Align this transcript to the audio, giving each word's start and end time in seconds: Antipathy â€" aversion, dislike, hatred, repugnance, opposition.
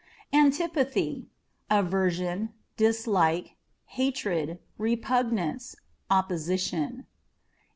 Antipathy 0.33 1.27
â€" 1.69 1.79
aversion, 1.81 2.55
dislike, 2.75 3.53
hatred, 3.85 4.57
repugnance, 4.79 5.75
opposition. 6.09 7.05